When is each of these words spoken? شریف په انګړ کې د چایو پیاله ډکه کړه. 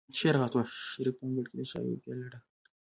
شریف 0.97 1.15
په 1.17 1.23
انګړ 1.25 1.45
کې 1.49 1.55
د 1.59 1.61
چایو 1.69 2.01
پیاله 2.03 2.25
ډکه 2.31 2.39
کړه. 2.39 2.39